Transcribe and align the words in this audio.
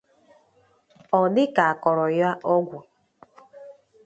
Ọ 1.19 1.21
dị 1.33 1.43
ka 1.55 1.63
a 1.71 1.79
kọrọ 1.83 2.05
ya 2.19 2.29
ọgwụ 2.53 2.77